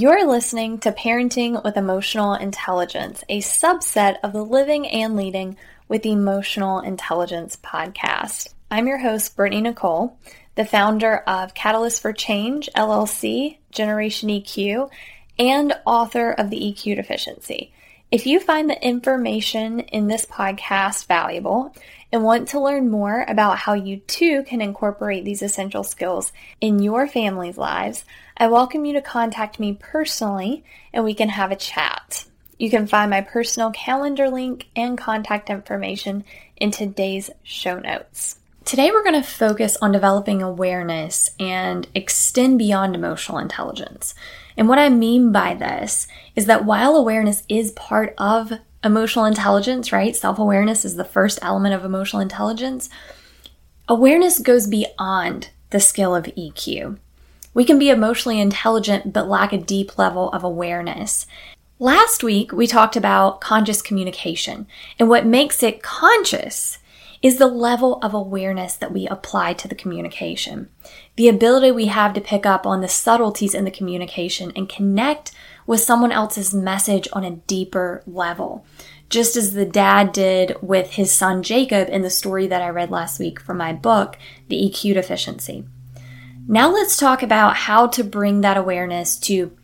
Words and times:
You're 0.00 0.26
listening 0.26 0.78
to 0.78 0.92
Parenting 0.92 1.62
with 1.62 1.76
Emotional 1.76 2.32
Intelligence, 2.32 3.22
a 3.28 3.42
subset 3.42 4.16
of 4.22 4.32
the 4.32 4.42
Living 4.42 4.88
and 4.88 5.14
Leading 5.14 5.58
with 5.88 6.06
Emotional 6.06 6.80
Intelligence 6.80 7.58
podcast. 7.62 8.48
I'm 8.70 8.86
your 8.86 8.96
host, 8.96 9.36
Brittany 9.36 9.60
Nicole, 9.60 10.16
the 10.54 10.64
founder 10.64 11.18
of 11.26 11.52
Catalyst 11.52 12.00
for 12.00 12.14
Change, 12.14 12.70
LLC, 12.74 13.58
Generation 13.72 14.30
EQ, 14.30 14.88
and 15.38 15.74
author 15.84 16.30
of 16.30 16.48
The 16.48 16.56
EQ 16.56 16.96
Deficiency. 16.96 17.70
If 18.10 18.26
you 18.26 18.40
find 18.40 18.70
the 18.70 18.82
information 18.82 19.80
in 19.80 20.08
this 20.08 20.24
podcast 20.24 21.08
valuable 21.08 21.76
and 22.12 22.24
want 22.24 22.48
to 22.48 22.60
learn 22.60 22.90
more 22.90 23.24
about 23.28 23.58
how 23.58 23.74
you 23.74 23.98
too 23.98 24.42
can 24.42 24.60
incorporate 24.60 25.24
these 25.24 25.42
essential 25.42 25.84
skills 25.84 26.32
in 26.60 26.80
your 26.80 27.06
family's 27.06 27.56
lives, 27.56 28.04
I 28.36 28.48
welcome 28.48 28.84
you 28.84 28.94
to 28.94 29.02
contact 29.02 29.60
me 29.60 29.76
personally 29.78 30.64
and 30.92 31.04
we 31.04 31.14
can 31.14 31.28
have 31.28 31.52
a 31.52 31.56
chat. 31.56 32.24
You 32.58 32.68
can 32.68 32.86
find 32.86 33.10
my 33.10 33.20
personal 33.20 33.70
calendar 33.70 34.28
link 34.28 34.68
and 34.76 34.98
contact 34.98 35.48
information 35.48 36.24
in 36.56 36.70
today's 36.70 37.30
show 37.42 37.78
notes. 37.78 38.36
Today, 38.66 38.90
we're 38.90 39.02
going 39.02 39.20
to 39.20 39.26
focus 39.26 39.78
on 39.80 39.90
developing 39.90 40.42
awareness 40.42 41.30
and 41.40 41.88
extend 41.94 42.58
beyond 42.58 42.94
emotional 42.94 43.38
intelligence. 43.38 44.14
And 44.56 44.68
what 44.68 44.78
I 44.78 44.90
mean 44.90 45.32
by 45.32 45.54
this 45.54 46.06
is 46.36 46.46
that 46.46 46.66
while 46.66 46.96
awareness 46.96 47.42
is 47.48 47.72
part 47.72 48.14
of 48.18 48.52
emotional 48.82 49.24
intelligence, 49.24 49.92
right? 49.92 50.14
Self 50.16 50.38
awareness 50.38 50.84
is 50.84 50.96
the 50.96 51.04
first 51.04 51.38
element 51.42 51.74
of 51.74 51.84
emotional 51.84 52.22
intelligence. 52.22 52.88
Awareness 53.88 54.38
goes 54.38 54.66
beyond 54.66 55.50
the 55.70 55.80
skill 55.80 56.14
of 56.14 56.24
EQ. 56.24 56.98
We 57.52 57.64
can 57.64 57.78
be 57.78 57.90
emotionally 57.90 58.40
intelligent 58.40 59.12
but 59.12 59.28
lack 59.28 59.52
a 59.52 59.58
deep 59.58 59.98
level 59.98 60.30
of 60.30 60.44
awareness. 60.44 61.26
Last 61.78 62.22
week, 62.22 62.52
we 62.52 62.66
talked 62.66 62.94
about 62.94 63.40
conscious 63.40 63.80
communication, 63.82 64.66
and 64.98 65.08
what 65.08 65.26
makes 65.26 65.62
it 65.62 65.82
conscious 65.82 66.78
is 67.22 67.38
the 67.38 67.46
level 67.46 67.98
of 68.02 68.14
awareness 68.14 68.76
that 68.76 68.92
we 68.92 69.06
apply 69.06 69.52
to 69.54 69.68
the 69.68 69.74
communication. 69.74 70.68
The 71.16 71.28
ability 71.28 71.70
we 71.70 71.86
have 71.86 72.14
to 72.14 72.20
pick 72.20 72.46
up 72.46 72.66
on 72.66 72.80
the 72.80 72.88
subtleties 72.88 73.54
in 73.54 73.64
the 73.64 73.70
communication 73.70 74.52
and 74.56 74.68
connect 74.68 75.32
with 75.70 75.80
someone 75.80 76.10
else's 76.10 76.52
message 76.52 77.06
on 77.12 77.22
a 77.22 77.36
deeper 77.46 78.02
level. 78.04 78.66
Just 79.08 79.36
as 79.36 79.54
the 79.54 79.64
dad 79.64 80.10
did 80.10 80.56
with 80.60 80.94
his 80.94 81.12
son 81.12 81.44
Jacob 81.44 81.88
in 81.88 82.02
the 82.02 82.10
story 82.10 82.48
that 82.48 82.60
I 82.60 82.70
read 82.70 82.90
last 82.90 83.20
week 83.20 83.38
from 83.38 83.58
my 83.58 83.72
book, 83.72 84.18
The 84.48 84.56
EQ 84.56 84.94
Deficiency. 84.94 85.62
Now 86.48 86.72
let's 86.72 86.96
talk 86.96 87.22
about 87.22 87.54
how 87.54 87.86
to 87.86 88.02
bring 88.02 88.40
that 88.40 88.56
awareness 88.56 89.16
to 89.20 89.56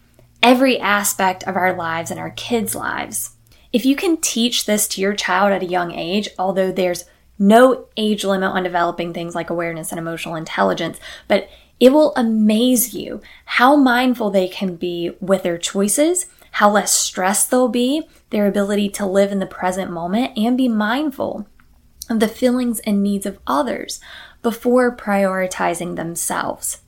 every 0.45 0.79
aspect 0.79 1.43
of 1.43 1.57
our 1.57 1.75
lives 1.75 2.13
and 2.13 2.21
our 2.21 2.31
kids' 2.31 2.77
lives. 2.77 3.33
If 3.73 3.85
you 3.85 3.97
can 3.97 4.17
teach 4.19 4.65
this 4.65 4.87
to 4.91 5.01
your 5.01 5.13
child 5.13 5.51
at 5.51 5.65
a 5.65 5.67
young 5.67 5.91
age, 5.91 6.29
although 6.39 6.71
there's 6.71 7.05
no 7.37 7.89
age 7.97 8.25
limit 8.25 8.51
on 8.51 8.63
developing 8.63 9.13
things 9.13 9.35
like 9.35 9.51
awareness 9.51 9.91
and 9.91 9.99
emotional 9.99 10.37
intelligence, 10.37 11.01
but 11.27 11.49
it 11.79 11.93
will 11.93 12.15
amaze 12.17 12.95
you 12.95 13.21
how 13.45 13.77
mindful 13.77 14.31
they 14.31 14.49
can 14.49 14.77
be 14.77 15.13
with 15.21 15.43
their 15.43 15.59
choices, 15.59 16.27
how 16.53 16.71
less 16.71 16.93
stressed 16.93 17.51
they'll 17.51 17.69
be, 17.69 18.09
their 18.31 18.47
ability 18.47 18.89
to 18.91 19.07
live 19.07 19.31
in 19.31 19.39
the 19.39 19.47
present 19.47 19.91
moment 19.91 20.37
and 20.39 20.57
be 20.57 20.69
mindful 20.69 21.47
of 22.09 22.21
the 22.21 22.29
feelings 22.29 22.81
and 22.81 23.03
needs 23.03 23.27
of 23.27 23.39
others 23.47 24.01
before 24.43 24.97
prioritizing 24.97 25.97
themselves. 25.97 26.79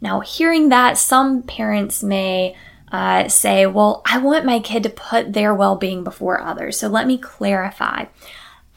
Now, 0.00 0.20
hearing 0.20 0.70
that, 0.70 0.96
some 0.96 1.42
parents 1.42 2.02
may 2.02 2.56
uh, 2.90 3.28
say, 3.28 3.66
Well, 3.66 4.02
I 4.06 4.18
want 4.18 4.44
my 4.44 4.58
kid 4.58 4.82
to 4.84 4.90
put 4.90 5.32
their 5.32 5.54
well 5.54 5.76
being 5.76 6.02
before 6.02 6.40
others. 6.40 6.78
So 6.78 6.88
let 6.88 7.06
me 7.06 7.18
clarify. 7.18 8.06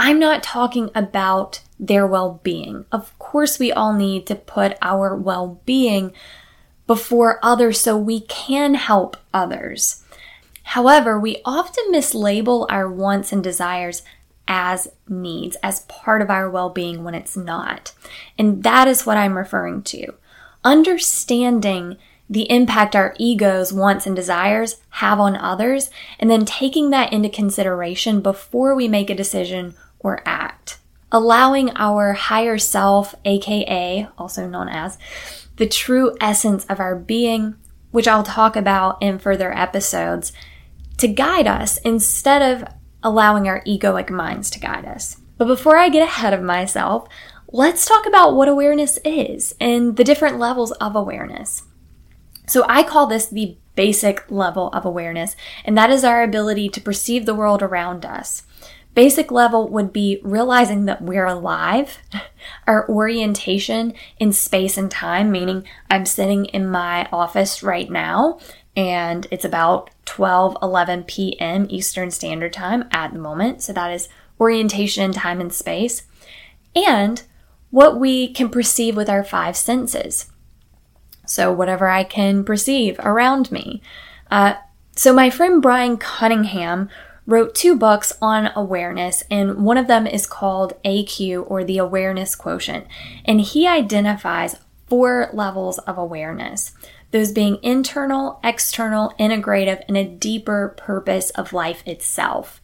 I'm 0.06 0.20
not 0.20 0.44
talking 0.44 0.90
about 0.94 1.62
their 1.80 2.06
well 2.06 2.42
being. 2.44 2.84
Of 2.92 3.18
course, 3.20 3.58
we 3.58 3.72
all 3.72 3.94
need 3.94 4.28
to 4.28 4.36
put 4.36 4.78
our 4.82 5.16
well 5.16 5.62
being 5.66 6.12
before 6.86 7.40
others 7.42 7.80
so 7.80 7.98
we 7.98 8.20
can 8.20 8.74
help 8.74 9.16
others. 9.34 10.04
However, 10.64 11.18
we 11.18 11.42
often 11.46 11.86
mislabel 11.90 12.68
our 12.70 12.92
wants 12.92 13.32
and 13.32 13.42
desires 13.42 14.04
as 14.46 14.90
needs, 15.08 15.56
as 15.64 15.86
part 15.88 16.22
of 16.22 16.30
our 16.30 16.50
well 16.50 16.70
being 16.70 17.06
when 17.06 17.16
it's 17.16 17.38
not. 17.38 17.94
And 18.38 18.62
that 18.64 18.90
is 18.90 19.06
what 19.06 19.16
I'm 19.16 19.38
referring 19.38 19.84
to. 19.84 20.16
Understanding 20.66 21.96
the 22.30 22.52
impact 22.52 22.94
our 22.94 23.16
egos, 23.18 23.72
wants, 23.72 24.06
and 24.06 24.18
desires 24.18 24.82
have 24.90 25.22
on 25.22 25.38
others, 25.38 25.90
and 26.20 26.30
then 26.30 26.44
taking 26.44 26.90
that 26.90 27.14
into 27.14 27.30
consideration 27.30 28.20
before 28.20 28.76
we 28.76 28.90
make 28.90 29.10
a 29.10 29.16
decision 29.16 29.76
or 30.04 30.22
act. 30.26 30.78
Allowing 31.12 31.72
our 31.76 32.14
higher 32.14 32.58
self, 32.58 33.16
aka, 33.26 34.08
also 34.18 34.48
known 34.48 34.68
as, 34.68 34.98
the 35.58 35.68
true 35.68 36.16
essence 36.20 36.66
of 36.66 36.80
our 36.80 36.96
being, 36.96 37.56
which 37.92 38.08
I'll 38.08 38.24
talk 38.24 38.56
about 38.56 39.02
in 39.02 39.20
further 39.20 39.56
episodes, 39.56 40.34
to 40.98 41.08
guide 41.08 41.48
us 41.48 41.78
instead 41.78 42.42
of 42.42 42.68
allowing 43.02 43.48
our 43.48 43.62
egoic 43.64 44.10
minds 44.10 44.50
to 44.52 44.60
guide 44.60 44.86
us. 44.86 45.18
But 45.38 45.46
before 45.46 45.78
I 45.78 45.90
get 45.90 46.04
ahead 46.04 46.34
of 46.34 46.42
myself, 46.42 47.08
let's 47.52 47.86
talk 47.86 48.06
about 48.06 48.36
what 48.36 48.48
awareness 48.48 48.98
is 49.06 49.54
and 49.60 49.96
the 49.96 50.04
different 50.04 50.40
levels 50.40 50.72
of 50.74 50.96
awareness. 50.96 51.64
So 52.48 52.66
I 52.68 52.84
call 52.84 53.08
this 53.08 53.28
the 53.28 53.58
basic 53.76 54.30
level 54.30 54.70
of 54.70 54.86
awareness, 54.86 55.36
and 55.66 55.78
that 55.78 55.90
is 55.90 56.04
our 56.04 56.24
ability 56.24 56.70
to 56.70 56.82
perceive 56.82 57.26
the 57.26 57.36
world 57.36 57.62
around 57.62 58.06
us. 58.06 58.44
Basic 58.94 59.32
level 59.32 59.68
would 59.70 59.92
be 59.92 60.20
realizing 60.24 60.86
that 60.86 61.02
we're 61.02 61.26
alive, 61.26 61.98
our 62.68 62.88
orientation 62.88 63.94
in 64.20 64.34
space 64.34 64.78
and 64.78 64.92
time, 64.92 65.32
meaning 65.32 65.66
I'm 65.90 66.06
sitting 66.06 66.46
in 66.46 66.68
my 66.68 67.08
office 67.12 67.64
right 67.64 67.90
now 67.90 68.40
and 68.76 69.28
it's 69.32 69.46
about 69.46 69.90
12 70.06 70.58
11 70.62 71.04
p.m. 71.04 71.68
Eastern 71.70 72.12
Standard 72.12 72.54
Time 72.54 72.86
at 72.92 73.14
the 73.14 73.20
moment. 73.20 73.62
So 73.62 73.74
that 73.74 73.92
is 73.92 74.10
orientation 74.40 75.04
in 75.04 75.12
time 75.12 75.40
and 75.40 75.54
space. 75.54 76.04
And 76.76 77.22
what 77.70 78.00
we 78.00 78.32
can 78.32 78.50
perceive 78.50 78.96
with 78.96 79.10
our 79.10 79.24
five 79.24 79.56
senses. 79.56 80.32
So, 81.26 81.52
whatever 81.52 81.88
I 81.88 82.04
can 82.04 82.44
perceive 82.44 83.00
around 83.00 83.52
me. 83.52 83.82
Uh, 84.30 84.56
so, 84.96 85.14
my 85.14 85.30
friend 85.30 85.62
Brian 85.62 85.98
Cunningham 85.98 86.90
wrote 87.26 87.56
two 87.56 87.76
books 87.76 88.14
on 88.22 88.52
awareness, 88.56 89.24
and 89.32 89.66
one 89.66 89.78
of 89.78 89.88
them 89.88 90.06
is 90.06 90.28
called 90.28 90.74
AQ 90.84 91.46
or 91.50 91.64
the 91.64 91.78
Awareness 91.78 92.36
Quotient. 92.36 92.86
And 93.26 93.42
he 93.42 93.68
identifies 93.68 94.58
four 94.88 95.30
levels 95.34 95.80
of 95.80 95.98
awareness 95.98 96.74
those 97.12 97.32
being 97.32 97.60
internal, 97.62 98.40
external, 98.44 99.14
integrative, 99.20 99.84
and 99.88 99.96
a 99.96 100.04
deeper 100.04 100.74
purpose 100.76 101.30
of 101.32 101.54
life 101.54 101.84
itself. 101.86 102.60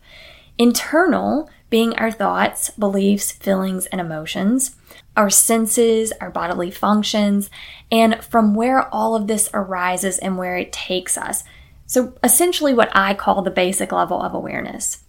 Internal 0.57 1.47
being 1.69 1.95
our 1.95 2.11
thoughts, 2.11 2.71
beliefs, 2.71 3.31
feelings, 3.31 3.85
and 3.87 4.01
emotions, 4.01 4.75
our 5.15 5.29
senses, 5.29 6.11
our 6.19 6.31
bodily 6.31 6.71
functions, 6.71 7.51
and 7.91 8.23
from 8.23 8.55
where 8.55 8.93
all 8.93 9.15
of 9.15 9.27
this 9.27 9.51
arises 9.53 10.17
and 10.17 10.37
where 10.37 10.57
it 10.57 10.73
takes 10.73 11.15
us. 11.15 11.43
So, 11.89 12.13
essentially, 12.23 12.71
what 12.71 12.91
I 12.93 13.15
call 13.15 13.41
the 13.41 13.49
basic 13.49 13.91
level 13.91 14.21
of 14.21 14.35
awareness. 14.35 15.05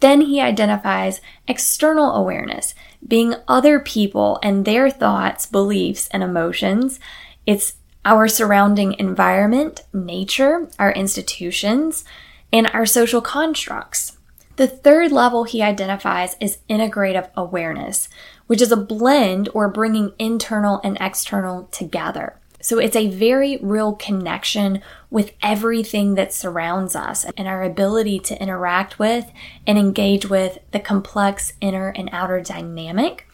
Then 0.00 0.22
he 0.22 0.40
identifies 0.40 1.20
external 1.46 2.14
awareness, 2.14 2.74
being 3.06 3.34
other 3.46 3.78
people 3.78 4.38
and 4.42 4.64
their 4.64 4.88
thoughts, 4.88 5.44
beliefs, 5.44 6.08
and 6.12 6.22
emotions. 6.22 6.98
It's 7.44 7.74
our 8.06 8.26
surrounding 8.26 8.94
environment, 8.94 9.82
nature, 9.92 10.70
our 10.78 10.92
institutions, 10.92 12.06
and 12.50 12.70
our 12.72 12.86
social 12.86 13.20
constructs. 13.20 14.16
The 14.56 14.66
third 14.66 15.12
level 15.12 15.44
he 15.44 15.60
identifies 15.60 16.36
is 16.40 16.56
integrative 16.70 17.28
awareness, 17.36 18.08
which 18.46 18.62
is 18.62 18.72
a 18.72 18.78
blend 18.78 19.50
or 19.52 19.68
bringing 19.68 20.14
internal 20.18 20.80
and 20.82 20.96
external 21.02 21.64
together. 21.64 22.40
So 22.64 22.78
it's 22.78 22.96
a 22.96 23.10
very 23.10 23.58
real 23.58 23.92
connection 23.92 24.80
with 25.14 25.32
everything 25.44 26.16
that 26.16 26.32
surrounds 26.32 26.96
us 26.96 27.24
and 27.36 27.46
our 27.46 27.62
ability 27.62 28.18
to 28.18 28.42
interact 28.42 28.98
with 28.98 29.30
and 29.64 29.78
engage 29.78 30.28
with 30.28 30.58
the 30.72 30.80
complex 30.80 31.52
inner 31.60 31.90
and 31.90 32.10
outer 32.10 32.40
dynamic 32.40 33.24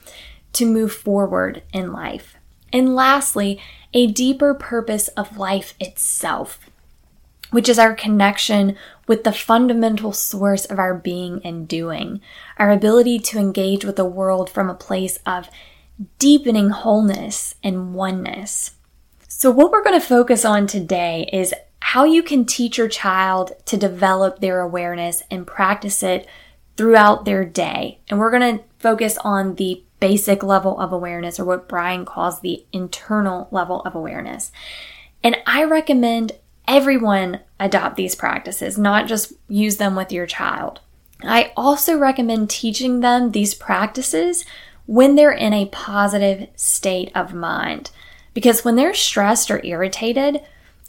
to 0.53 0.67
move 0.67 0.93
forward 0.93 1.63
in 1.73 1.91
life. 1.91 2.37
And 2.71 2.95
lastly, 2.95 3.59
a 3.95 4.09
deeper 4.09 4.53
purpose 4.53 5.09
of 5.09 5.39
life 5.39 5.73
itself, 5.81 6.61
which 7.51 7.67
is 7.67 7.79
our 7.79 7.95
connection 7.95 8.77
with 9.09 9.25
the 9.25 9.33
fundamental 9.33 10.13
source 10.13 10.67
of 10.67 10.79
our 10.79 10.95
being 10.95 11.41
and 11.47 11.67
doing, 11.67 12.21
our 12.59 12.71
ability 12.71 13.21
to 13.21 13.39
engage 13.39 13.87
with 13.87 13.97
the 13.97 14.05
world 14.05 14.51
from 14.51 14.69
a 14.69 14.75
place 14.75 15.19
of 15.25 15.49
deepening 16.19 16.69
wholeness 16.69 17.55
and 17.65 17.95
oneness. 17.95 18.73
So, 19.27 19.51
what 19.51 19.71
we're 19.71 19.83
going 19.83 19.99
to 19.99 20.07
focus 20.07 20.45
on 20.45 20.67
today 20.67 21.27
is 21.33 21.55
how 21.83 22.05
you 22.05 22.23
can 22.23 22.45
teach 22.45 22.79
your 22.79 22.89
child 22.89 23.53
to 23.67 23.77
develop 23.77 24.41
their 24.41 24.61
awareness 24.61 25.23
and 25.31 25.47
practice 25.47 26.03
it 26.03 26.27
throughout 26.77 27.25
their 27.25 27.45
day. 27.45 27.99
And 28.09 28.19
we're 28.19 28.31
going 28.31 28.59
to 28.59 28.65
focus 28.79 29.19
on 29.19 29.57
the 29.57 29.83
basic 29.99 30.43
level 30.43 30.79
of 30.81 30.93
awareness 30.93 31.39
or 31.39 31.45
what 31.45 31.69
Brian 31.69 32.05
calls 32.05 32.41
the 32.41 32.65
internal 32.73 33.49
level 33.51 33.83
of 33.83 33.95
awareness. 33.95 34.51
And 35.23 35.37
I 35.47 35.65
recommend 35.65 36.33
everyone 36.67 37.41
adopt 37.59 37.97
these 37.97 38.15
practices, 38.15 38.79
not 38.79 39.07
just 39.07 39.33
use 39.49 39.77
them 39.77 39.95
with 39.95 40.13
your 40.13 40.27
child. 40.27 40.81
I 41.23 41.53
also 41.57 41.99
recommend 41.99 42.49
teaching 42.49 43.01
them 43.01 43.33
these 43.33 43.53
practices 43.53 44.45
when 44.87 45.15
they're 45.15 45.33
in 45.33 45.53
a 45.53 45.67
positive 45.67 46.49
state 46.57 47.13
of 47.15 47.35
mind. 47.35 47.91
Because 48.33 48.65
when 48.65 48.77
they're 48.77 48.95
stressed 48.95 49.51
or 49.51 49.65
irritated 49.65 50.41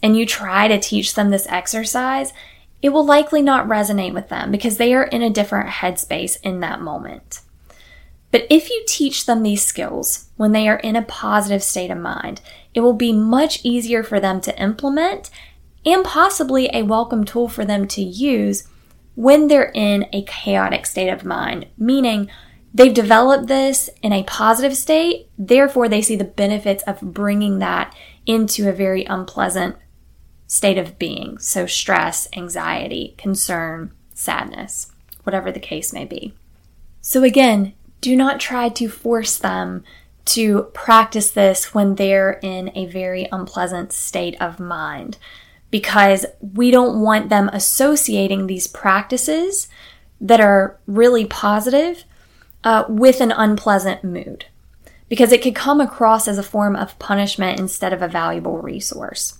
and 0.02 0.16
you 0.16 0.26
try 0.26 0.68
to 0.68 0.80
teach 0.80 1.14
them 1.14 1.30
this 1.30 1.46
exercise, 1.48 2.32
it 2.82 2.88
will 2.88 3.06
likely 3.06 3.40
not 3.40 3.68
resonate 3.68 4.12
with 4.12 4.28
them 4.28 4.50
because 4.50 4.76
they 4.76 4.92
are 4.92 5.04
in 5.04 5.22
a 5.22 5.30
different 5.30 5.70
headspace 5.70 6.38
in 6.42 6.60
that 6.60 6.80
moment. 6.80 7.40
But 8.32 8.46
if 8.50 8.70
you 8.70 8.82
teach 8.88 9.26
them 9.26 9.42
these 9.42 9.64
skills 9.64 10.30
when 10.36 10.52
they 10.52 10.66
are 10.66 10.78
in 10.78 10.96
a 10.96 11.02
positive 11.02 11.62
state 11.62 11.90
of 11.90 11.98
mind, 11.98 12.40
it 12.74 12.80
will 12.80 12.94
be 12.94 13.12
much 13.12 13.60
easier 13.62 14.02
for 14.02 14.18
them 14.18 14.40
to 14.40 14.60
implement 14.60 15.30
and 15.84 16.04
possibly 16.04 16.70
a 16.72 16.82
welcome 16.82 17.24
tool 17.24 17.48
for 17.48 17.64
them 17.64 17.86
to 17.88 18.02
use 18.02 18.66
when 19.14 19.48
they're 19.48 19.70
in 19.74 20.06
a 20.12 20.22
chaotic 20.22 20.86
state 20.86 21.10
of 21.10 21.24
mind, 21.24 21.66
meaning 21.76 22.30
they've 22.72 22.94
developed 22.94 23.46
this 23.46 23.90
in 24.02 24.12
a 24.12 24.22
positive 24.24 24.76
state, 24.76 25.28
therefore 25.36 25.88
they 25.88 26.00
see 26.00 26.16
the 26.16 26.24
benefits 26.24 26.82
of 26.84 27.00
bringing 27.00 27.58
that 27.58 27.94
into 28.24 28.68
a 28.68 28.72
very 28.72 29.04
unpleasant 29.04 29.76
state 30.52 30.76
of 30.76 30.98
being. 30.98 31.38
So, 31.38 31.64
stress, 31.64 32.28
anxiety, 32.36 33.14
concern, 33.16 33.90
sadness, 34.12 34.92
whatever 35.22 35.50
the 35.50 35.58
case 35.58 35.94
may 35.94 36.04
be. 36.04 36.34
So, 37.00 37.22
again, 37.22 37.72
do 38.02 38.14
not 38.14 38.38
try 38.38 38.68
to 38.68 38.90
force 38.90 39.38
them 39.38 39.82
to 40.26 40.64
practice 40.74 41.30
this 41.30 41.72
when 41.72 41.94
they're 41.94 42.38
in 42.42 42.70
a 42.74 42.84
very 42.84 43.26
unpleasant 43.32 43.94
state 43.94 44.36
of 44.42 44.60
mind 44.60 45.16
because 45.70 46.26
we 46.40 46.70
don't 46.70 47.00
want 47.00 47.30
them 47.30 47.48
associating 47.50 48.46
these 48.46 48.66
practices 48.66 49.68
that 50.20 50.38
are 50.38 50.78
really 50.86 51.24
positive 51.24 52.04
uh, 52.62 52.84
with 52.90 53.22
an 53.22 53.32
unpleasant 53.32 54.04
mood 54.04 54.44
because 55.08 55.32
it 55.32 55.40
could 55.40 55.54
come 55.54 55.80
across 55.80 56.28
as 56.28 56.36
a 56.36 56.42
form 56.42 56.76
of 56.76 56.98
punishment 56.98 57.58
instead 57.58 57.94
of 57.94 58.02
a 58.02 58.06
valuable 58.06 58.58
resource. 58.58 59.38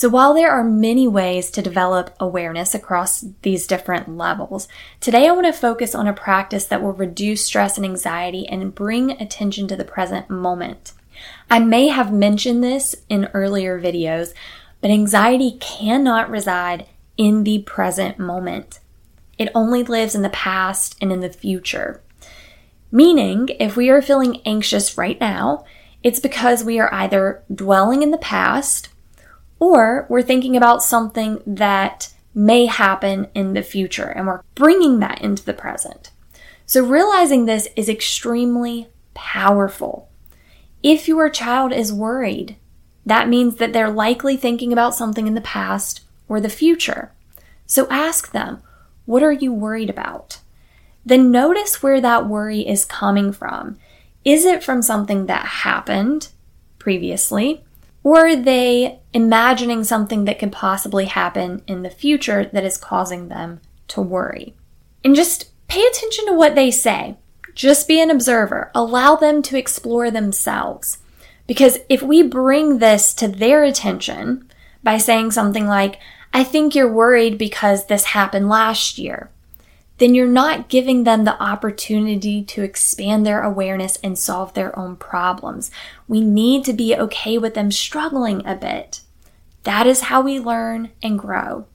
So 0.00 0.08
while 0.08 0.32
there 0.32 0.50
are 0.50 0.64
many 0.64 1.06
ways 1.06 1.50
to 1.50 1.60
develop 1.60 2.16
awareness 2.18 2.74
across 2.74 3.22
these 3.42 3.66
different 3.66 4.16
levels, 4.16 4.66
today 4.98 5.28
I 5.28 5.32
want 5.32 5.44
to 5.44 5.52
focus 5.52 5.94
on 5.94 6.06
a 6.06 6.14
practice 6.14 6.64
that 6.64 6.80
will 6.80 6.94
reduce 6.94 7.44
stress 7.44 7.76
and 7.76 7.84
anxiety 7.84 8.48
and 8.48 8.74
bring 8.74 9.10
attention 9.10 9.68
to 9.68 9.76
the 9.76 9.84
present 9.84 10.30
moment. 10.30 10.94
I 11.50 11.58
may 11.58 11.88
have 11.88 12.14
mentioned 12.14 12.64
this 12.64 12.96
in 13.10 13.28
earlier 13.34 13.78
videos, 13.78 14.32
but 14.80 14.90
anxiety 14.90 15.58
cannot 15.60 16.30
reside 16.30 16.86
in 17.18 17.44
the 17.44 17.58
present 17.64 18.18
moment. 18.18 18.78
It 19.36 19.52
only 19.54 19.82
lives 19.82 20.14
in 20.14 20.22
the 20.22 20.30
past 20.30 20.96
and 21.02 21.12
in 21.12 21.20
the 21.20 21.28
future. 21.28 22.00
Meaning, 22.90 23.50
if 23.60 23.76
we 23.76 23.90
are 23.90 24.00
feeling 24.00 24.40
anxious 24.46 24.96
right 24.96 25.20
now, 25.20 25.66
it's 26.02 26.20
because 26.20 26.64
we 26.64 26.80
are 26.80 26.88
either 26.94 27.42
dwelling 27.54 28.02
in 28.02 28.12
the 28.12 28.16
past 28.16 28.88
or 29.60 30.06
we're 30.08 30.22
thinking 30.22 30.56
about 30.56 30.82
something 30.82 31.40
that 31.46 32.12
may 32.34 32.66
happen 32.66 33.28
in 33.34 33.52
the 33.52 33.62
future 33.62 34.06
and 34.06 34.26
we're 34.26 34.42
bringing 34.54 34.98
that 35.00 35.20
into 35.20 35.44
the 35.44 35.52
present. 35.52 36.10
So 36.66 36.84
realizing 36.84 37.44
this 37.44 37.68
is 37.76 37.88
extremely 37.88 38.88
powerful. 39.14 40.08
If 40.82 41.06
your 41.06 41.28
child 41.28 41.72
is 41.72 41.92
worried, 41.92 42.56
that 43.04 43.28
means 43.28 43.56
that 43.56 43.72
they're 43.72 43.90
likely 43.90 44.36
thinking 44.36 44.72
about 44.72 44.94
something 44.94 45.26
in 45.26 45.34
the 45.34 45.40
past 45.40 46.02
or 46.28 46.40
the 46.40 46.48
future. 46.48 47.12
So 47.66 47.86
ask 47.90 48.32
them, 48.32 48.62
what 49.04 49.22
are 49.22 49.32
you 49.32 49.52
worried 49.52 49.90
about? 49.90 50.38
Then 51.04 51.30
notice 51.30 51.82
where 51.82 52.00
that 52.00 52.28
worry 52.28 52.60
is 52.60 52.84
coming 52.84 53.32
from. 53.32 53.76
Is 54.24 54.44
it 54.44 54.62
from 54.62 54.82
something 54.82 55.26
that 55.26 55.46
happened 55.46 56.28
previously? 56.78 57.64
Or 58.02 58.34
they 58.34 59.00
imagining 59.12 59.84
something 59.84 60.24
that 60.24 60.38
could 60.38 60.52
possibly 60.52 61.06
happen 61.06 61.62
in 61.66 61.82
the 61.82 61.90
future 61.90 62.46
that 62.52 62.64
is 62.64 62.76
causing 62.76 63.28
them 63.28 63.60
to 63.88 64.00
worry? 64.00 64.54
And 65.04 65.14
just 65.14 65.50
pay 65.68 65.84
attention 65.84 66.26
to 66.26 66.32
what 66.32 66.54
they 66.54 66.70
say. 66.70 67.16
Just 67.54 67.88
be 67.88 68.00
an 68.00 68.10
observer. 68.10 68.70
Allow 68.74 69.16
them 69.16 69.42
to 69.42 69.58
explore 69.58 70.10
themselves. 70.10 70.98
Because 71.46 71.78
if 71.88 72.00
we 72.02 72.22
bring 72.22 72.78
this 72.78 73.12
to 73.14 73.28
their 73.28 73.64
attention 73.64 74.48
by 74.82 74.98
saying 74.98 75.32
something 75.32 75.66
like, 75.66 75.98
I 76.32 76.44
think 76.44 76.74
you're 76.74 76.92
worried 76.92 77.38
because 77.38 77.86
this 77.86 78.04
happened 78.04 78.48
last 78.48 78.98
year, 78.98 79.30
then 80.00 80.14
you're 80.14 80.26
not 80.26 80.68
giving 80.68 81.04
them 81.04 81.24
the 81.24 81.40
opportunity 81.40 82.42
to 82.42 82.62
expand 82.62 83.24
their 83.24 83.42
awareness 83.42 83.96
and 84.02 84.18
solve 84.18 84.54
their 84.54 84.76
own 84.76 84.96
problems. 84.96 85.70
We 86.08 86.22
need 86.22 86.64
to 86.64 86.72
be 86.72 86.96
okay 86.96 87.38
with 87.38 87.54
them 87.54 87.70
struggling 87.70 88.44
a 88.44 88.56
bit. 88.56 89.02
That 89.62 89.86
is 89.86 90.02
how 90.02 90.22
we 90.22 90.40
learn 90.40 90.90
and 91.02 91.18
grow. 91.18 91.66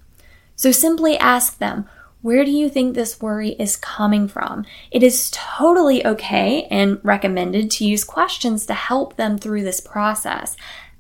So 0.56 0.72
simply 0.72 1.18
ask 1.18 1.60
them, 1.60 1.88
where 2.22 2.44
do 2.44 2.50
you 2.50 2.68
think 2.68 2.96
this 2.96 3.22
worry 3.22 3.50
is 3.52 3.78
coming 3.78 4.28
from? 4.28 4.66
It 4.90 5.04
is 5.04 5.30
totally 5.32 6.04
okay 6.04 6.68
and 6.72 7.00
recommended 7.04 7.70
to 7.72 7.86
use 7.86 8.04
questions 8.04 8.66
to 8.66 8.74
help 8.74 9.16
them 9.16 9.38
through 9.38 9.64
this 9.64 9.80
process, 9.80 10.58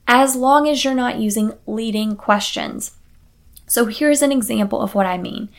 as 0.07 0.35
long 0.35 0.69
as 0.69 0.83
you're 0.83 0.93
not 0.93 1.17
using 1.17 1.53
leading 1.65 2.15
questions. 2.15 2.91
So 3.65 3.87
here's 3.87 4.21
an 4.21 4.31
example 4.31 4.79
of 4.79 4.93
what 4.93 5.07
I 5.07 5.17
mean. 5.17 5.49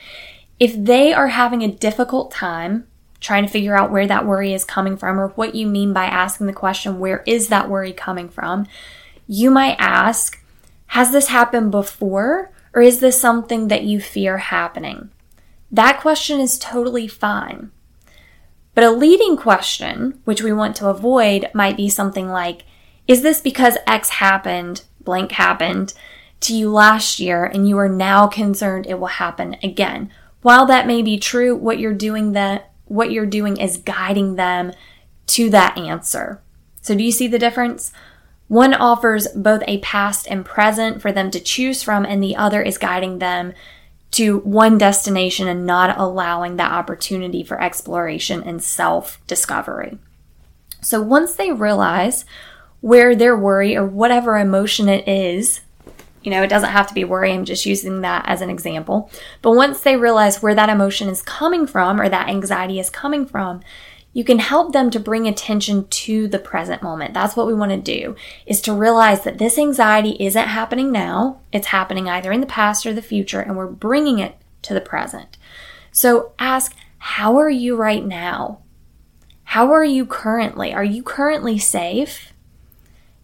If 0.58 0.74
they 0.76 1.12
are 1.12 1.28
having 1.28 1.62
a 1.62 1.72
difficult 1.72 2.30
time 2.30 2.86
trying 3.20 3.44
to 3.44 3.50
figure 3.50 3.76
out 3.76 3.90
where 3.90 4.06
that 4.06 4.26
worry 4.26 4.52
is 4.52 4.64
coming 4.64 4.96
from 4.96 5.18
or 5.18 5.28
what 5.28 5.54
you 5.54 5.66
mean 5.66 5.92
by 5.92 6.04
asking 6.04 6.46
the 6.46 6.52
question, 6.52 6.98
where 6.98 7.22
is 7.26 7.48
that 7.48 7.68
worry 7.68 7.92
coming 7.92 8.28
from? 8.28 8.66
You 9.26 9.50
might 9.50 9.76
ask, 9.78 10.42
has 10.88 11.12
this 11.12 11.28
happened 11.28 11.70
before 11.70 12.52
or 12.74 12.82
is 12.82 13.00
this 13.00 13.20
something 13.20 13.68
that 13.68 13.84
you 13.84 14.00
fear 14.00 14.38
happening? 14.38 15.10
That 15.70 16.00
question 16.00 16.40
is 16.40 16.58
totally 16.58 17.08
fine. 17.08 17.70
But 18.74 18.84
a 18.84 18.90
leading 18.90 19.36
question, 19.36 20.20
which 20.24 20.42
we 20.42 20.52
want 20.52 20.76
to 20.76 20.88
avoid, 20.88 21.48
might 21.54 21.76
be 21.76 21.88
something 21.88 22.28
like, 22.28 22.64
is 23.08 23.22
this 23.22 23.40
because 23.40 23.78
X 23.86 24.10
happened, 24.10 24.82
blank 25.00 25.32
happened 25.32 25.94
to 26.40 26.54
you 26.54 26.70
last 26.70 27.18
year 27.18 27.44
and 27.44 27.66
you 27.66 27.78
are 27.78 27.88
now 27.88 28.26
concerned 28.26 28.86
it 28.86 29.00
will 29.00 29.06
happen 29.06 29.56
again? 29.62 30.10
While 30.46 30.66
that 30.66 30.86
may 30.86 31.02
be 31.02 31.18
true, 31.18 31.56
what 31.56 31.80
you're 31.80 31.92
doing 31.92 32.30
that 32.30 32.70
what 32.84 33.10
you're 33.10 33.26
doing 33.26 33.56
is 33.56 33.78
guiding 33.78 34.36
them 34.36 34.72
to 35.26 35.50
that 35.50 35.76
answer. 35.76 36.40
So 36.80 36.94
do 36.94 37.02
you 37.02 37.10
see 37.10 37.26
the 37.26 37.36
difference? 37.36 37.90
One 38.46 38.72
offers 38.72 39.26
both 39.34 39.64
a 39.66 39.78
past 39.78 40.28
and 40.30 40.44
present 40.44 41.02
for 41.02 41.10
them 41.10 41.32
to 41.32 41.40
choose 41.40 41.82
from, 41.82 42.04
and 42.04 42.22
the 42.22 42.36
other 42.36 42.62
is 42.62 42.78
guiding 42.78 43.18
them 43.18 43.54
to 44.12 44.38
one 44.38 44.78
destination 44.78 45.48
and 45.48 45.66
not 45.66 45.98
allowing 45.98 46.58
that 46.58 46.70
opportunity 46.70 47.42
for 47.42 47.60
exploration 47.60 48.44
and 48.44 48.62
self 48.62 49.20
discovery. 49.26 49.98
So 50.80 51.02
once 51.02 51.34
they 51.34 51.50
realize 51.50 52.24
where 52.80 53.16
their 53.16 53.36
worry 53.36 53.76
or 53.76 53.84
whatever 53.84 54.38
emotion 54.38 54.88
it 54.88 55.08
is 55.08 55.62
you 56.26 56.30
know, 56.30 56.42
it 56.42 56.48
doesn't 56.50 56.70
have 56.70 56.88
to 56.88 56.94
be 56.94 57.04
worry. 57.04 57.30
I'm 57.30 57.44
just 57.44 57.66
using 57.66 58.00
that 58.00 58.24
as 58.26 58.40
an 58.40 58.50
example. 58.50 59.08
But 59.42 59.52
once 59.52 59.80
they 59.80 59.96
realize 59.96 60.42
where 60.42 60.56
that 60.56 60.68
emotion 60.68 61.08
is 61.08 61.22
coming 61.22 61.68
from 61.68 62.00
or 62.00 62.08
that 62.08 62.28
anxiety 62.28 62.80
is 62.80 62.90
coming 62.90 63.26
from, 63.26 63.60
you 64.12 64.24
can 64.24 64.40
help 64.40 64.72
them 64.72 64.90
to 64.90 64.98
bring 64.98 65.28
attention 65.28 65.86
to 65.86 66.26
the 66.26 66.40
present 66.40 66.82
moment. 66.82 67.14
That's 67.14 67.36
what 67.36 67.46
we 67.46 67.54
want 67.54 67.70
to 67.70 67.76
do 67.76 68.16
is 68.44 68.60
to 68.62 68.72
realize 68.72 69.22
that 69.22 69.38
this 69.38 69.56
anxiety 69.56 70.16
isn't 70.18 70.48
happening 70.48 70.90
now. 70.90 71.42
It's 71.52 71.68
happening 71.68 72.08
either 72.08 72.32
in 72.32 72.40
the 72.40 72.46
past 72.46 72.84
or 72.86 72.92
the 72.92 73.02
future 73.02 73.38
and 73.38 73.56
we're 73.56 73.68
bringing 73.68 74.18
it 74.18 74.34
to 74.62 74.74
the 74.74 74.80
present. 74.80 75.38
So 75.92 76.32
ask, 76.40 76.74
how 76.98 77.36
are 77.36 77.50
you 77.50 77.76
right 77.76 78.04
now? 78.04 78.62
How 79.44 79.70
are 79.70 79.84
you 79.84 80.04
currently? 80.04 80.74
Are 80.74 80.82
you 80.82 81.04
currently 81.04 81.56
safe? 81.56 82.32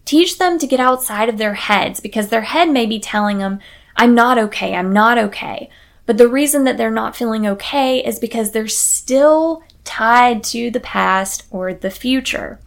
Teach 0.05 0.37
them 0.37 0.59
to 0.59 0.67
get 0.67 0.79
outside 0.79 1.29
of 1.29 1.37
their 1.37 1.53
heads 1.53 1.99
because 1.99 2.27
their 2.27 2.41
head 2.41 2.69
may 2.69 2.85
be 2.85 2.99
telling 2.99 3.37
them, 3.37 3.59
I'm 3.95 4.13
not 4.15 4.37
okay, 4.37 4.75
I'm 4.75 4.91
not 4.91 5.17
okay. 5.17 5.69
But 6.05 6.17
the 6.17 6.27
reason 6.27 6.65
that 6.65 6.77
they're 6.77 6.91
not 6.91 7.15
feeling 7.15 7.47
okay 7.47 7.99
is 8.03 8.19
because 8.19 8.51
they're 8.51 8.67
still 8.67 9.63
tied 9.83 10.43
to 10.43 10.69
the 10.69 10.79
past 10.79 11.45
or 11.49 11.73
the 11.73 11.89
future. 11.89 12.59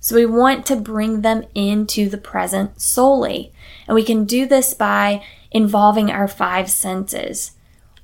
So 0.00 0.14
we 0.14 0.24
want 0.24 0.64
to 0.66 0.76
bring 0.76 1.20
them 1.20 1.44
into 1.54 2.08
the 2.08 2.18
present 2.18 2.80
solely. 2.80 3.52
And 3.86 3.94
we 3.94 4.04
can 4.04 4.24
do 4.24 4.46
this 4.46 4.72
by 4.72 5.22
involving 5.50 6.10
our 6.10 6.28
five 6.28 6.70
senses. 6.70 7.52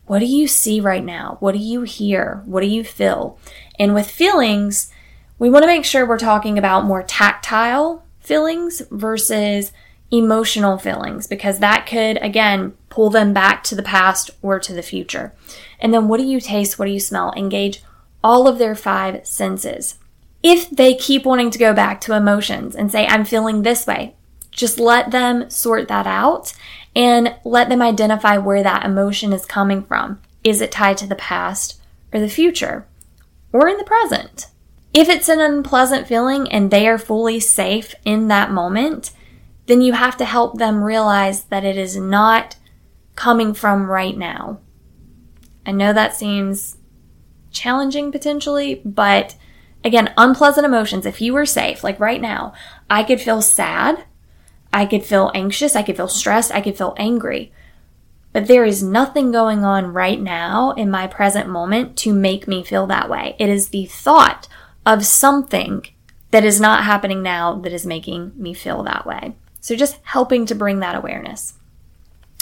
What 0.07 0.19
do 0.19 0.27
you 0.27 0.47
see 0.47 0.81
right 0.81 1.05
now? 1.05 1.39
What 1.41 1.53
do 1.53 1.59
you 1.59 1.83
hear? 1.83 2.43
What 2.45 2.61
do 2.61 2.67
you 2.67 2.85
feel? 2.85 3.39
And 3.79 3.95
with 3.95 4.11
feelings, 4.11 4.93
we 5.39 5.49
want 5.49 5.63
to 5.63 5.69
make 5.69 5.85
sure 5.85 6.07
we're 6.07 6.19
talking 6.19 6.59
about 6.59 6.85
more 6.85 7.03
tactile 7.03 8.04
feelings 8.25 8.83
versus 8.91 9.73
emotional 10.11 10.79
feelings 10.79 11.27
because 11.27 11.59
that 11.59 11.87
could, 11.87 12.17
again, 12.23 12.75
pull 12.89 13.11
them 13.11 13.33
back 13.33 13.63
to 13.65 13.75
the 13.75 13.83
past 13.83 14.31
or 14.43 14.59
to 14.59 14.73
the 14.73 14.83
future. 14.83 15.33
And 15.79 15.93
then 15.93 16.09
what 16.09 16.19
do 16.19 16.27
you 16.27 16.41
taste? 16.41 16.79
What 16.79 16.87
do 16.87 16.93
you 16.93 17.01
smell? 17.01 17.33
Engage 17.37 17.83
all 18.23 18.49
of 18.49 18.59
their 18.59 18.75
five 18.75 19.27
senses. 19.27 19.97
If 20.43 20.71
they 20.71 20.95
keep 20.95 21.25
wanting 21.25 21.51
to 21.51 21.59
go 21.59 21.73
back 21.73 22.01
to 22.03 22.17
emotions 22.17 22.75
and 22.75 22.91
say, 22.91 23.07
I'm 23.07 23.25
feeling 23.25 23.63
this 23.63 23.87
way, 23.87 24.15
just 24.51 24.79
let 24.79 25.11
them 25.11 25.51
sort 25.51 25.89
that 25.89 26.07
out 26.07 26.53
and 26.95 27.35
let 27.45 27.69
them 27.69 27.83
identify 27.83 28.37
where 28.37 28.63
that 28.63 28.85
emotion 28.85 29.33
is 29.33 29.47
coming 29.47 29.83
from. 29.83 30.21
Is 30.45 30.61
it 30.61 30.71
tied 30.71 30.97
to 30.99 31.07
the 31.07 31.17
past 31.17 31.81
or 32.13 32.21
the 32.21 32.29
future 32.29 32.87
or 33.53 33.69
in 33.69 33.79
the 33.79 33.85
present? 33.85 34.47
If 34.95 35.09
it's 35.09 35.29
an 35.29 35.41
unpleasant 35.41 36.07
feeling 36.07 36.51
and 36.51 36.71
they 36.71 36.89
are 36.89 36.99
fully 36.99 37.41
safe 37.41 37.95
in 38.05 38.29
that 38.29 38.51
moment, 38.51 39.11
then 39.67 39.81
you 39.81 39.93
have 39.93 40.17
to 40.19 40.25
help 40.25 40.59
them 40.59 40.83
realize 40.83 41.45
that 41.45 41.65
it 41.65 41.77
is 41.77 41.97
not 41.97 42.57
coming 43.17 43.53
from 43.53 43.91
right 43.91 44.17
now. 44.17 44.61
I 45.67 45.73
know 45.73 45.93
that 45.93 46.15
seems 46.15 46.77
challenging 47.51 48.13
potentially, 48.13 48.81
but 48.85 49.35
again, 49.83 50.15
unpleasant 50.17 50.65
emotions, 50.65 51.07
if 51.07 51.21
you 51.21 51.35
were 51.35 51.47
safe, 51.47 51.85
like 51.85 52.01
right 52.01 52.21
now, 52.21 52.55
I 52.89 53.03
could 53.03 53.21
feel 53.21 53.43
sad 53.43 54.05
I 54.75 54.87
could 54.87 55.05
feel 55.05 55.31
anxious, 55.37 55.77
I 55.77 55.85
could 55.85 55.97
feel 55.97 56.09
stressed, 56.09 56.53
I 56.53 56.61
could 56.61 56.77
feel 56.77 56.95
angry. 56.97 57.53
But 58.33 58.49
there 58.49 58.65
is 58.65 58.83
nothing 58.83 59.31
going 59.31 59.65
on 59.65 59.93
right 59.93 60.21
now 60.21 60.73
in 60.73 60.91
my 60.91 61.07
present 61.07 61.49
moment 61.49 61.97
to 61.99 62.13
make 62.13 62.49
me 62.49 62.65
feel 62.65 62.89
that 62.89 63.09
way. 63.09 63.37
It 63.39 63.49
is 63.49 63.69
the 63.69 63.87
thought 63.87 64.49
of 64.87 65.07
something 65.07 65.87
that 66.31 66.45
is 66.45 66.61
not 66.61 66.85
happening 66.85 67.23
now 67.23 67.55
that 67.61 67.73
is 67.73 67.87
making 67.87 68.33
me 68.37 68.55
feel 68.55 68.83
that 68.83 69.07
way. 69.07 69.35
So 69.61 69.77
just 69.77 69.99
helping 70.03 70.47
to 70.47 70.55
bring 70.55 70.81
that 70.81 70.97
awareness. 70.97 71.55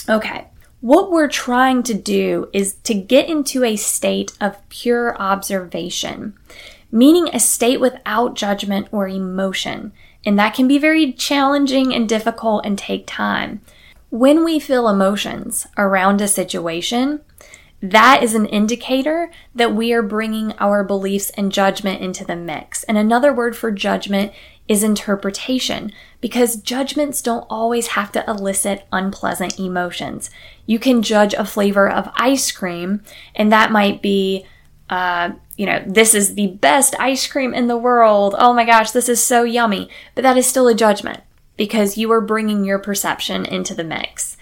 Okay. 0.09 0.47
What 0.81 1.11
we're 1.11 1.29
trying 1.29 1.83
to 1.83 1.93
do 1.93 2.49
is 2.51 2.73
to 2.83 2.93
get 2.93 3.29
into 3.29 3.63
a 3.63 3.77
state 3.77 4.33
of 4.41 4.57
pure 4.67 5.15
observation, 5.17 6.33
meaning 6.91 7.29
a 7.31 7.39
state 7.39 7.79
without 7.79 8.35
judgment 8.35 8.89
or 8.91 9.07
emotion. 9.07 9.93
And 10.25 10.37
that 10.37 10.53
can 10.53 10.67
be 10.67 10.77
very 10.77 11.13
challenging 11.13 11.93
and 11.93 12.09
difficult 12.09 12.65
and 12.65 12.77
take 12.77 13.07
time. 13.07 13.61
When 14.09 14.43
we 14.43 14.59
feel 14.59 14.89
emotions 14.89 15.65
around 15.77 16.19
a 16.19 16.27
situation, 16.27 17.21
that 17.83 18.23
is 18.23 18.33
an 18.33 18.45
indicator 18.45 19.29
that 19.53 19.75
we 19.75 19.91
are 19.91 20.01
bringing 20.01 20.53
our 20.53 20.85
beliefs 20.85 21.29
and 21.31 21.51
judgment 21.51 22.01
into 22.01 22.23
the 22.23 22.35
mix. 22.35 22.83
And 22.83 22.97
another 22.97 23.33
word 23.33 23.57
for 23.57 23.71
judgment 23.71 24.31
is 24.69 24.83
interpretation 24.83 25.91
because 26.21 26.55
judgments 26.55 27.21
don't 27.21 27.45
always 27.49 27.87
have 27.87 28.13
to 28.13 28.23
elicit 28.25 28.87
unpleasant 28.93 29.59
emotions. 29.59 30.29
You 30.65 30.79
can 30.79 31.01
judge 31.01 31.33
a 31.33 31.43
flavor 31.43 31.89
of 31.89 32.09
ice 32.15 32.53
cream, 32.53 33.03
and 33.35 33.51
that 33.51 33.71
might 33.71 34.01
be 34.01 34.45
uh, 34.89 35.31
you 35.57 35.65
know, 35.65 35.83
this 35.85 36.13
is 36.13 36.35
the 36.35 36.47
best 36.47 36.95
ice 36.99 37.25
cream 37.27 37.53
in 37.53 37.67
the 37.67 37.77
world. 37.77 38.35
Oh 38.37 38.53
my 38.53 38.63
gosh, 38.63 38.91
this 38.91 39.09
is 39.09 39.23
so 39.23 39.43
yummy. 39.43 39.89
But 40.13 40.21
that 40.21 40.37
is 40.37 40.45
still 40.45 40.67
a 40.67 40.75
judgment 40.75 41.21
because 41.57 41.97
you 41.97 42.11
are 42.11 42.21
bringing 42.21 42.63
your 42.63 42.79
perception 42.79 43.45
into 43.45 43.73
the 43.73 43.83
mix. 43.83 44.32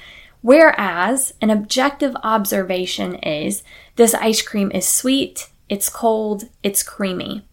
Whereas 0.41 1.33
an 1.41 1.49
objective 1.49 2.15
observation 2.23 3.15
is 3.15 3.63
this 3.95 4.13
ice 4.15 4.41
cream 4.41 4.71
is 4.71 4.87
sweet, 4.87 5.49
it's 5.69 5.89
cold, 5.89 6.45
it's 6.63 6.83
creamy, 6.83 7.45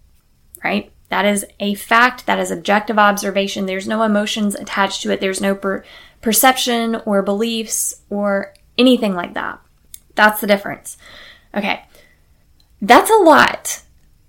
right? 0.65 0.91
That 1.11 1.25
is 1.25 1.47
a 1.61 1.75
fact. 1.75 2.27
That 2.27 2.39
is 2.39 2.51
objective 2.51 2.99
observation. 2.99 3.67
There's 3.67 3.89
no 3.89 4.03
emotions 4.03 4.55
attached 4.55 5.03
to 5.03 5.11
it. 5.11 5.21
There's 5.21 5.41
no 5.41 5.55
per- 5.55 5.85
perception 6.21 6.97
or 7.07 7.23
beliefs 7.23 8.03
or 8.11 8.55
anything 8.77 9.15
like 9.15 9.35
that. 9.35 9.61
That's 10.15 10.41
the 10.41 10.47
difference. 10.47 10.99
Okay. 11.55 11.83
That's 12.81 13.11
a 13.11 13.15
lot. 13.17 13.83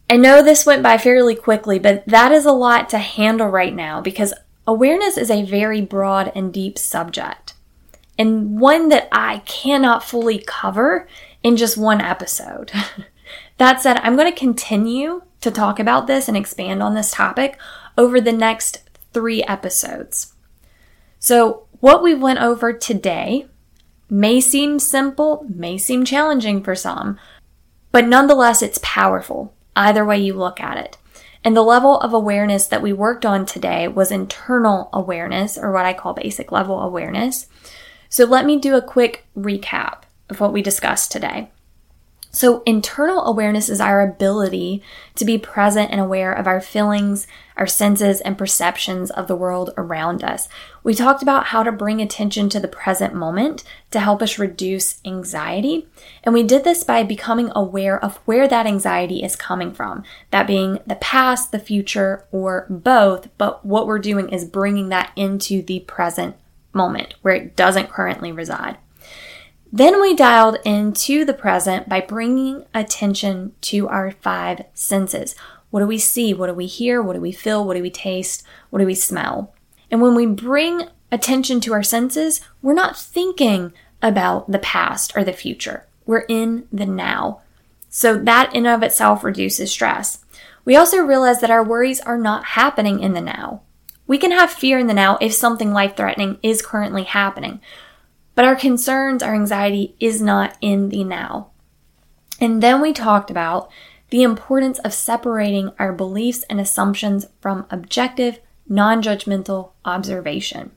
I 0.09 0.17
know 0.17 0.41
this 0.41 0.65
went 0.65 0.81
by 0.81 0.97
fairly 0.97 1.35
quickly, 1.35 1.79
but 1.79 2.05
that 2.07 2.31
is 2.31 2.45
a 2.45 2.51
lot 2.51 2.89
to 2.89 2.97
handle 2.97 3.47
right 3.47 3.75
now 3.75 4.01
because 4.01 4.33
awareness 4.65 5.17
is 5.17 5.29
a 5.29 5.43
very 5.43 5.81
broad 5.81 6.31
and 6.33 6.53
deep 6.53 6.77
subject 6.77 7.53
and 8.19 8.59
one 8.59 8.89
that 8.89 9.07
I 9.13 9.39
cannot 9.39 10.03
fully 10.03 10.43
cover 10.45 11.07
in 11.41 11.55
just 11.55 11.77
one 11.77 12.01
episode. 12.01 12.71
that 13.57 13.81
said, 13.81 13.97
I'm 14.03 14.17
going 14.17 14.31
to 14.31 14.37
continue 14.37 15.23
to 15.39 15.49
talk 15.49 15.79
about 15.79 16.05
this 16.05 16.27
and 16.27 16.35
expand 16.35 16.83
on 16.83 16.93
this 16.93 17.11
topic 17.11 17.57
over 17.97 18.19
the 18.19 18.33
next 18.33 18.83
three 19.13 19.41
episodes. 19.43 20.33
So, 21.17 21.65
what 21.79 22.03
we 22.03 22.13
went 22.13 22.39
over 22.39 22.73
today 22.73 23.47
may 24.09 24.41
seem 24.41 24.79
simple, 24.79 25.45
may 25.47 25.77
seem 25.77 26.03
challenging 26.03 26.61
for 26.61 26.75
some, 26.75 27.17
but 27.93 28.05
nonetheless, 28.05 28.61
it's 28.61 28.79
powerful, 28.83 29.53
either 29.77 30.03
way 30.03 30.19
you 30.19 30.33
look 30.33 30.59
at 30.59 30.77
it. 30.77 30.97
And 31.41 31.55
the 31.55 31.61
level 31.61 31.97
of 32.01 32.13
awareness 32.13 32.67
that 32.67 32.81
we 32.81 32.91
worked 32.91 33.25
on 33.25 33.45
today 33.45 33.87
was 33.87 34.11
internal 34.11 34.89
awareness, 34.91 35.57
or 35.57 35.71
what 35.71 35.85
I 35.85 35.93
call 35.93 36.13
basic 36.13 36.51
level 36.51 36.81
awareness. 36.81 37.47
So 38.09 38.25
let 38.25 38.45
me 38.45 38.59
do 38.59 38.75
a 38.75 38.81
quick 38.81 39.25
recap 39.37 40.01
of 40.29 40.39
what 40.39 40.51
we 40.51 40.61
discussed 40.61 41.11
today. 41.11 41.51
So, 42.31 42.61
internal 42.63 43.25
awareness 43.25 43.69
is 43.69 43.81
our 43.81 44.01
ability 44.01 44.83
to 45.15 45.25
be 45.25 45.39
present 45.39 45.89
and 45.89 45.99
aware 45.99 46.31
of 46.31 46.45
our 46.45 46.61
feelings, 46.61 47.25
our 47.57 47.65
senses, 47.65 48.21
and 48.21 48.37
perceptions 48.37 49.09
of 49.09 49.27
the 49.27 49.35
world 49.35 49.71
around 49.77 50.23
us. 50.23 50.47
We 50.83 50.93
talked 50.93 51.23
about 51.23 51.47
how 51.47 51.63
to 51.63 51.71
bring 51.71 52.01
attention 52.01 52.47
to 52.49 52.59
the 52.59 52.67
present 52.67 53.15
moment 53.15 53.63
to 53.89 53.99
help 53.99 54.21
us 54.21 54.37
reduce 54.37 55.01
anxiety. 55.03 55.87
And 56.23 56.35
we 56.35 56.43
did 56.43 56.63
this 56.63 56.83
by 56.83 57.01
becoming 57.01 57.51
aware 57.55 58.03
of 58.03 58.17
where 58.25 58.47
that 58.47 58.67
anxiety 58.67 59.23
is 59.23 59.35
coming 59.35 59.73
from, 59.73 60.03
that 60.29 60.45
being 60.45 60.79
the 60.85 60.97
past, 60.97 61.51
the 61.51 61.57
future, 61.57 62.27
or 62.31 62.67
both. 62.69 63.29
But 63.39 63.65
what 63.65 63.87
we're 63.87 63.97
doing 63.97 64.29
is 64.29 64.45
bringing 64.45 64.89
that 64.89 65.11
into 65.15 65.63
the 65.63 65.79
present 65.79 66.35
moment 66.79 67.13
where 67.21 67.35
it 67.35 67.55
doesn't 67.55 67.89
currently 67.89 68.31
reside. 68.31 68.77
Then 69.71 70.01
we 70.01 70.15
dialed 70.15 70.57
into 70.65 71.25
the 71.25 71.33
present 71.33 71.87
by 71.87 72.01
bringing 72.01 72.65
attention 72.73 73.53
to 73.61 73.87
our 73.87 74.11
five 74.11 74.63
senses. 74.73 75.35
What 75.69 75.81
do 75.81 75.87
we 75.87 75.99
see? 75.99 76.33
What 76.33 76.47
do 76.47 76.53
we 76.53 76.65
hear? 76.65 77.01
What 77.01 77.13
do 77.13 77.21
we 77.21 77.31
feel? 77.31 77.63
What 77.63 77.75
do 77.75 77.83
we 77.83 77.91
taste? 77.91 78.43
What 78.69 78.79
do 78.79 78.85
we 78.85 78.95
smell? 78.95 79.53
And 79.91 80.01
when 80.01 80.15
we 80.15 80.25
bring 80.25 80.89
attention 81.11 81.59
to 81.61 81.73
our 81.73 81.83
senses, 81.83 82.41
we're 82.61 82.73
not 82.73 82.97
thinking 82.97 83.73
about 84.01 84.51
the 84.51 84.59
past 84.59 85.13
or 85.15 85.23
the 85.23 85.33
future. 85.33 85.85
We're 86.05 86.25
in 86.27 86.67
the 86.71 86.85
now. 86.85 87.41
So 87.89 88.17
that 88.17 88.55
in 88.55 88.65
of 88.65 88.81
itself 88.83 89.23
reduces 89.23 89.71
stress. 89.71 90.23
We 90.65 90.75
also 90.75 90.97
realize 90.99 91.41
that 91.41 91.51
our 91.51 91.63
worries 91.63 92.01
are 92.01 92.17
not 92.17 92.45
happening 92.45 92.99
in 92.99 93.13
the 93.13 93.21
now. 93.21 93.61
We 94.09 94.17
can 94.17 94.31
have 94.31 94.49
fear 94.49 94.79
in 94.79 94.87
the 94.87 94.95
now 94.95 95.19
if 95.21 95.33
something 95.33 95.71
life 95.71 95.95
threatening 95.95 96.39
is 96.41 96.63
currently 96.63 97.03
happening. 97.03 97.61
But 98.33 98.43
our 98.43 98.55
concerns, 98.55 99.21
our 99.21 99.35
anxiety 99.35 99.95
is 99.99 100.19
not 100.19 100.57
in 100.61 100.89
the 100.89 101.03
now. 101.03 101.51
And 102.41 102.63
then 102.63 102.81
we 102.81 102.91
talked 102.91 103.29
about 103.29 103.69
the 104.09 104.23
importance 104.23 104.79
of 104.79 104.95
separating 104.95 105.73
our 105.77 105.93
beliefs 105.93 106.43
and 106.49 106.59
assumptions 106.59 107.27
from 107.39 107.67
objective, 107.69 108.39
non 108.67 109.03
judgmental 109.03 109.73
observation. 109.85 110.71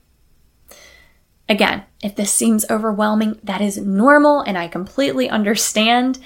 Again, 1.49 1.85
if 2.03 2.15
this 2.15 2.31
seems 2.31 2.69
overwhelming, 2.69 3.39
that 3.43 3.61
is 3.61 3.77
normal 3.77 4.41
and 4.41 4.59
I 4.59 4.67
completely 4.67 5.27
understand. 5.27 6.19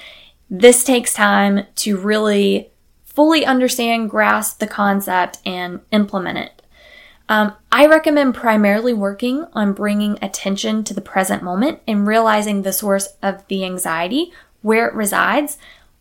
This 0.50 0.84
takes 0.84 1.14
time 1.14 1.68
to 1.76 1.96
really 1.96 2.72
fully 3.06 3.46
understand, 3.46 4.10
grasp 4.10 4.60
the 4.60 4.68
concept, 4.68 5.38
and 5.46 5.80
implement 5.94 6.40
it. 6.40 6.57
Um, 7.30 7.54
I 7.72 7.88
recommend 7.88 8.36
primarily 8.36 8.94
working 8.94 9.46
on 9.54 9.74
bringing 9.74 10.18
attention 10.22 10.84
to 10.86 10.94
the 10.94 11.02
present 11.02 11.44
moment 11.44 11.82
and 11.88 12.08
realizing 12.08 12.62
the 12.62 12.72
source 12.72 13.08
of 13.22 13.46
the 13.48 13.66
anxiety, 13.66 14.32
where 14.62 14.88
it 14.88 14.94
resides, 14.94 15.58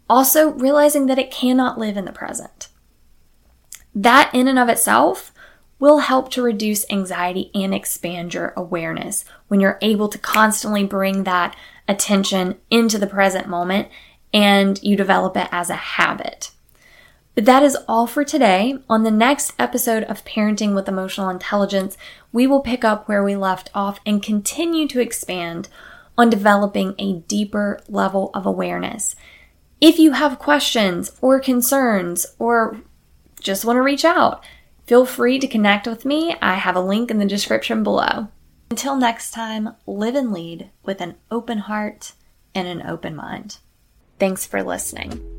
also 0.08 0.50
realizing 0.50 1.06
that 1.06 1.18
it 1.18 1.32
cannot 1.32 1.78
live 1.78 1.96
in 1.96 2.04
the 2.04 2.12
present. 2.12 2.68
That, 3.94 4.30
in 4.32 4.46
and 4.46 4.58
of 4.58 4.68
itself, 4.68 5.32
will 5.78 5.98
help 5.98 6.30
to 6.30 6.42
reduce 6.42 6.90
anxiety 6.90 7.50
and 7.54 7.74
expand 7.74 8.32
your 8.32 8.52
awareness 8.56 9.24
when 9.48 9.60
you're 9.60 9.78
able 9.82 10.08
to 10.08 10.18
constantly 10.18 10.84
bring 10.84 11.24
that 11.24 11.56
attention 11.88 12.56
into 12.70 12.98
the 12.98 13.06
present 13.06 13.48
moment 13.48 13.88
and 14.32 14.82
you 14.82 14.96
develop 14.96 15.36
it 15.36 15.48
as 15.50 15.70
a 15.70 15.76
habit. 15.76 16.50
But 17.36 17.44
that 17.44 17.62
is 17.62 17.76
all 17.86 18.06
for 18.06 18.24
today. 18.24 18.78
On 18.88 19.04
the 19.04 19.10
next 19.10 19.52
episode 19.58 20.04
of 20.04 20.24
Parenting 20.24 20.74
with 20.74 20.88
Emotional 20.88 21.28
Intelligence, 21.28 21.98
we 22.32 22.46
will 22.46 22.62
pick 22.62 22.82
up 22.82 23.06
where 23.06 23.22
we 23.22 23.36
left 23.36 23.70
off 23.74 24.00
and 24.06 24.22
continue 24.22 24.88
to 24.88 25.00
expand 25.00 25.68
on 26.16 26.30
developing 26.30 26.94
a 26.98 27.20
deeper 27.20 27.78
level 27.88 28.30
of 28.32 28.46
awareness. 28.46 29.14
If 29.82 29.98
you 29.98 30.12
have 30.12 30.38
questions 30.38 31.12
or 31.20 31.38
concerns 31.38 32.26
or 32.38 32.80
just 33.38 33.66
want 33.66 33.76
to 33.76 33.82
reach 33.82 34.06
out, 34.06 34.42
feel 34.86 35.04
free 35.04 35.38
to 35.38 35.46
connect 35.46 35.86
with 35.86 36.06
me. 36.06 36.34
I 36.40 36.54
have 36.54 36.74
a 36.74 36.80
link 36.80 37.10
in 37.10 37.18
the 37.18 37.26
description 37.26 37.82
below. 37.82 38.28
Until 38.70 38.96
next 38.96 39.32
time, 39.32 39.74
live 39.86 40.14
and 40.14 40.32
lead 40.32 40.70
with 40.84 41.02
an 41.02 41.16
open 41.30 41.58
heart 41.58 42.12
and 42.54 42.66
an 42.66 42.80
open 42.86 43.14
mind. 43.14 43.58
Thanks 44.18 44.46
for 44.46 44.62
listening. 44.62 45.35